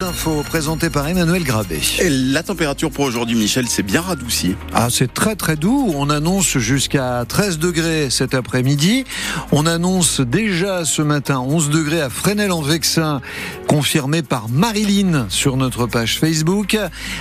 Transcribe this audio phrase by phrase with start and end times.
[0.00, 1.80] Info présentée par Emmanuel Grabé.
[1.98, 4.54] Et la température pour aujourd'hui, Michel, c'est bien radouci.
[4.72, 5.92] Ah, c'est très très doux.
[5.92, 9.02] On annonce jusqu'à 13 degrés cet après-midi.
[9.50, 13.20] On annonce déjà ce matin 11 degrés à Fresnel-en-Vexin,
[13.68, 16.76] confirmé par Marilyn sur notre page Facebook.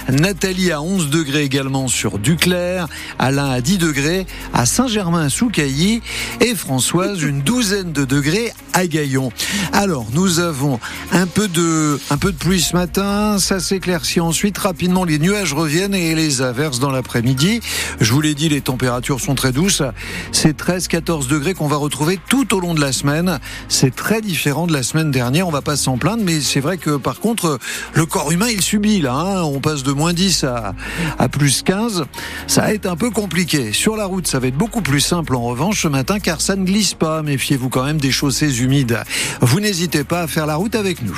[0.10, 2.88] Nathalie à 11 degrés également sur Duclair.
[3.20, 6.02] Alain à 10 degrés à Saint-Germain-sous-Cailly.
[6.40, 9.32] Et Françoise, une douzaine de degrés à Gaillon.
[9.74, 10.80] Alors, nous avons
[11.12, 14.58] un peu de, un peu de pluie ce matin, ça s'éclaircit ensuite.
[14.58, 17.60] Rapidement, les nuages reviennent et les averses dans l'après-midi.
[18.00, 19.84] Je vous l'ai dit, les températures sont très douces.
[20.32, 23.40] C'est 13-14 degrés qu'on va retrouver tout au long de la semaine.
[23.68, 25.48] C'est très différent de la semaine dernière.
[25.48, 27.60] On va pas s'en plaindre, mais c'est vrai que par contre,
[27.94, 29.14] le corps humain, il subit là.
[29.14, 29.44] Hein.
[29.44, 30.74] On passe de moins 10 à,
[31.18, 32.06] à plus 15.
[32.48, 33.74] Ça va être un peu compliqué.
[33.74, 36.56] Sur la route, ça va être beaucoup plus simple en revanche ce matin car ça
[36.56, 37.22] ne glisse pas.
[37.22, 39.00] Méfiez-vous quand même des chaussées humides.
[39.42, 41.18] Vous n'hésitez pas à faire la route avec nous.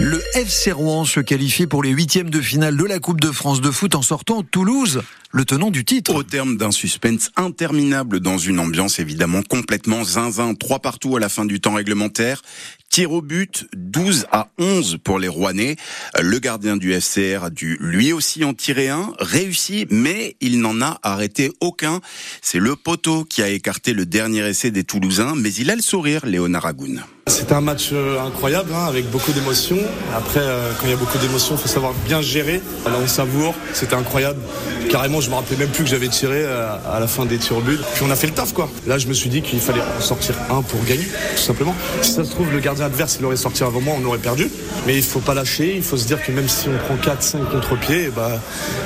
[0.00, 3.60] Le FC Rouen se qualifie pour les huitièmes de finale de la Coupe de France
[3.60, 6.14] de foot en sortant Toulouse, le tenant du titre.
[6.14, 11.28] Au terme d'un suspense interminable dans une ambiance évidemment complètement zinzin, trois partout à la
[11.28, 12.42] fin du temps réglementaire.
[12.90, 15.76] Tir au but, 12 à 11 pour les Rouennais.
[16.18, 20.80] Le gardien du FCR a dû lui aussi en tirer un, réussi, mais il n'en
[20.80, 22.00] a arrêté aucun.
[22.40, 25.82] C'est le poteau qui a écarté le dernier essai des Toulousains, mais il a le
[25.82, 27.04] sourire, Léonard Agoun.
[27.28, 29.78] C'était un match euh, incroyable, hein, avec beaucoup d'émotions.
[30.16, 32.62] Après, euh, quand il y a beaucoup d'émotions, il faut savoir bien gérer.
[32.86, 33.54] Là, on savoure.
[33.74, 34.40] C'était incroyable.
[34.88, 37.56] Carrément, je me rappelais même plus que j'avais tiré euh, à la fin des tirs
[37.58, 37.78] au but.
[37.94, 38.68] Puis on a fait le taf, quoi.
[38.86, 41.74] Là, je me suis dit qu'il fallait en sortir un pour gagner, tout simplement.
[42.02, 44.50] Si ça se trouve, le gardien adverse, il aurait sorti avant moi, on aurait perdu.
[44.86, 45.74] Mais il faut pas lâcher.
[45.76, 48.40] Il faut se dire que même si on prend 4-5 contre-pieds, bah,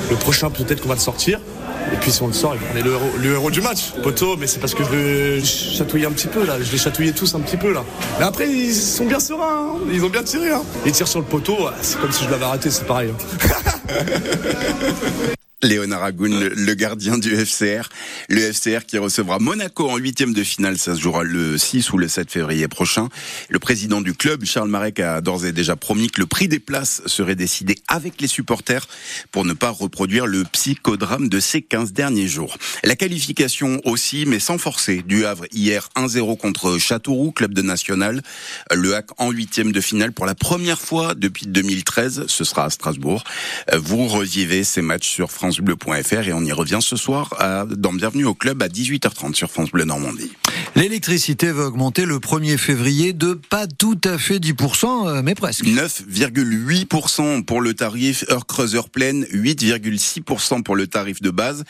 [0.09, 1.39] le prochain, peut-être qu'on va le sortir.
[1.91, 3.91] Et puis si on le sort, on est le héros, du match.
[4.01, 6.55] Poteau, mais c'est parce que je le chatouillais un petit peu là.
[6.61, 7.83] Je les chatouillais tous un petit peu là.
[8.19, 9.75] Mais après, ils sont bien sereins.
[9.75, 9.79] Hein.
[9.91, 10.49] Ils ont bien tiré.
[10.49, 10.63] Hein.
[10.85, 11.69] Ils tirent sur le poteau.
[11.81, 13.11] C'est comme si je l'avais raté, c'est pareil.
[13.11, 13.93] Hein.
[15.63, 17.87] Léonard Agoun, le gardien du FCR.
[18.27, 21.97] Le FCR qui recevra Monaco en huitième de finale, ça se jouera le 6 ou
[21.97, 23.07] le 7 février prochain.
[23.47, 26.59] Le président du club, Charles Marek, a d'ores et déjà promis que le prix des
[26.59, 28.87] places serait décidé avec les supporters
[29.31, 32.57] pour ne pas reproduire le psychodrame de ces 15 derniers jours.
[32.83, 38.21] La qualification aussi, mais sans forcer, du Havre hier 1-0 contre Châteauroux, club de national.
[38.73, 42.69] Le HAC en huitième de finale pour la première fois depuis 2013, ce sera à
[42.69, 43.23] Strasbourg.
[43.73, 45.52] Vous revivez ces matchs sur France
[46.27, 49.71] et on y revient ce soir à, dans Bienvenue au club à 18h30 sur France
[49.71, 50.31] Bleu Normandie.
[50.75, 55.65] L'électricité va augmenter le 1er février de pas tout à fait 10%, euh, mais presque.
[55.65, 61.63] 9,8% pour le tarif heure creuseur pleine, 8,6% pour le tarif de base.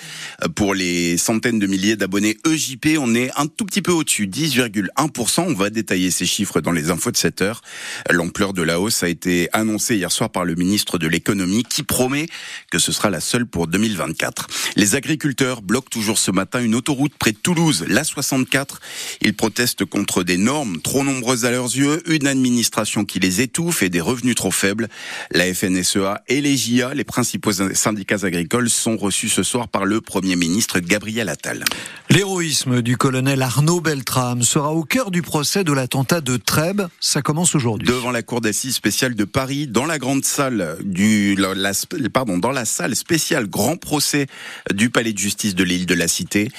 [0.56, 5.42] Pour les centaines de milliers d'abonnés EJP, on est un tout petit peu au-dessus, 10,1%.
[5.42, 7.62] On va détailler ces chiffres dans les infos de cette heure.
[8.10, 11.84] L'ampleur de la hausse a été annoncée hier soir par le ministre de l'économie qui
[11.84, 12.28] promet
[12.72, 14.48] que ce sera la seule pour 2024.
[14.78, 18.80] Les agriculteurs bloquent toujours ce matin une autoroute près de Toulouse, la 64.
[19.22, 23.84] Ils protestent contre des normes trop nombreuses à leurs yeux, une administration qui les étouffe
[23.84, 24.90] et des revenus trop faibles.
[25.32, 30.02] La FNSEA et les JA, les principaux syndicats agricoles, sont reçus ce soir par le
[30.02, 31.64] Premier ministre Gabriel Attal.
[32.10, 36.88] L'héroïsme du colonel Arnaud Beltrame sera au cœur du procès de l'attentat de Trèbes.
[37.00, 37.88] Ça commence aujourd'hui.
[37.88, 41.72] Devant la cour d'assises spéciale de Paris, dans la grande salle du, la,
[42.12, 44.28] pardon, dans la salle spéciale grand procès
[44.74, 46.50] du palais de justice de l'île de la Cité.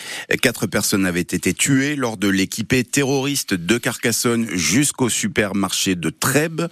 [0.42, 6.68] Quatre personnes avaient été tuées lors de l'équipée terroriste de Carcassonne jusqu'au supermarché de Trèbes.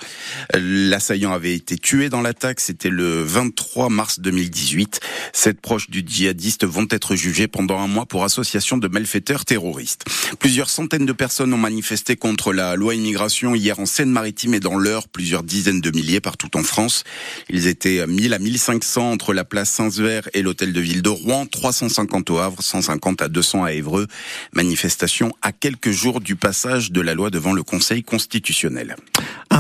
[0.55, 2.61] L'assaillant avait été tué dans l'attaque.
[2.61, 5.01] C'était le 23 mars 2018.
[5.33, 10.05] Sept proches du djihadiste vont être jugés pendant un mois pour association de malfaiteurs terroristes.
[10.39, 14.77] Plusieurs centaines de personnes ont manifesté contre la loi immigration hier en Seine-Maritime et dans
[14.77, 17.05] l'heure, plusieurs dizaines de milliers partout en France.
[17.49, 21.47] Ils étaient 1000 à 1500 entre la place Saint-Sever et l'hôtel de ville de Rouen,
[21.47, 24.07] 350 au Havre, 150 à 200 à Évreux.
[24.53, 28.97] Manifestation à quelques jours du passage de la loi devant le Conseil constitutionnel.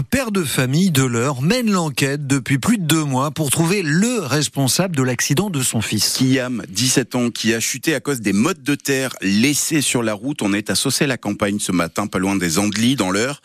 [0.02, 3.82] Un père de famille de l'heure mène l'enquête depuis plus de deux mois pour trouver
[3.82, 6.18] le responsable de l'accident de son fils.
[6.18, 10.12] Kiam, 17 ans, qui a chuté à cause des modes de terre laissé sur la
[10.12, 10.42] route.
[10.42, 13.42] On est à la campagne ce matin, pas loin des Andelys, dans l'heure.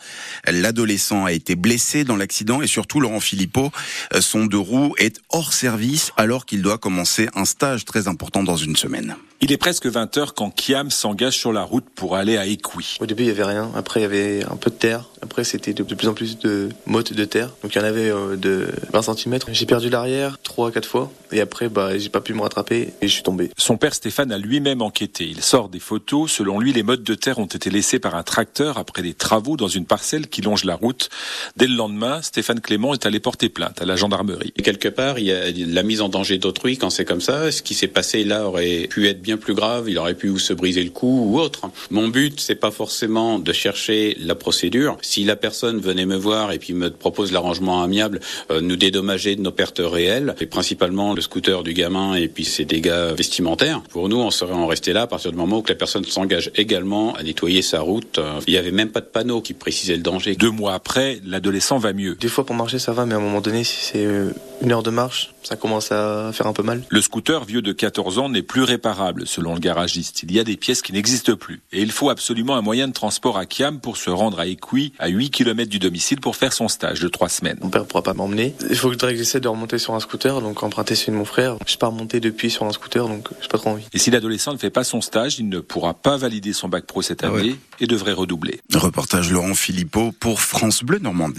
[0.48, 3.70] L'adolescent a été blessé dans l'accident et surtout Laurent Philippot,
[4.14, 8.42] euh, son deux roues est hors service alors qu'il doit commencer un stage très important
[8.42, 9.14] dans une semaine.
[9.40, 12.96] Il est presque 20 heures quand Kiam s'engage sur la route pour aller à Écoui.
[12.98, 13.70] Au début, il y avait rien.
[13.76, 15.04] Après, il y avait un peu de terre.
[15.22, 17.50] Après, c'était de plus en plus plus de mottes de terre.
[17.62, 19.38] Donc il y en avait euh, de 20 cm.
[19.52, 22.94] J'ai perdu l'arrière 3 à 4 fois et après bah j'ai pas pu me rattraper
[23.00, 23.50] et je suis tombé.
[23.56, 25.26] Son père Stéphane a lui-même enquêté.
[25.26, 26.30] Il sort des photos.
[26.30, 29.56] Selon lui, les mottes de terre ont été laissées par un tracteur après des travaux
[29.56, 31.10] dans une parcelle qui longe la route.
[31.56, 34.52] Dès le lendemain, Stéphane Clément est allé porter plainte à la gendarmerie.
[34.56, 37.50] Et quelque part, il y a la mise en danger d'autrui quand c'est comme ça.
[37.52, 39.88] Ce qui s'est passé là aurait pu être bien plus grave.
[39.88, 41.62] Il aurait pu se briser le cou ou autre.
[41.90, 44.96] Mon but, c'est pas forcément de chercher la procédure.
[45.02, 48.20] Si la personne venait me voir et puis me propose l'arrangement amiable,
[48.50, 52.44] euh, nous dédommager de nos pertes réelles, et principalement le scooter du gamin et puis
[52.44, 55.64] ses dégâts vestimentaires, pour nous, on serait en resté là à partir du moment où
[55.68, 58.18] la personne s'engage également à nettoyer sa route.
[58.18, 60.34] Euh, il n'y avait même pas de panneau qui précisait le danger.
[60.34, 62.16] Deux mois après, l'adolescent va mieux.
[62.20, 64.72] Des fois pour marcher ça va, mais à un moment donné, si c'est euh, une
[64.72, 66.82] heure de marche, ça commence à faire un peu mal.
[66.88, 70.22] Le scooter vieux de 14 ans n'est plus réparable, selon le garagiste.
[70.22, 71.62] Il y a des pièces qui n'existent plus.
[71.72, 74.92] Et il faut absolument un moyen de transport à Kiam pour se rendre à Écouy,
[74.98, 77.58] à 8 km du domicile, pour faire son stage de trois semaines.
[77.62, 78.54] Mon père ne pourra pas m'emmener.
[78.68, 81.56] Il faut que j'essaie de remonter sur un scooter, donc emprunter celui de mon frère.
[81.64, 83.84] Je suis pas remonté depuis sur un scooter, donc j'ai pas trop envie.
[83.92, 86.84] Et si l'adolescent ne fait pas son stage, il ne pourra pas valider son bac
[86.84, 88.60] pro cette année et devrait redoubler.
[88.74, 91.36] Reportage Laurent Philippot pour France Bleu Normandie.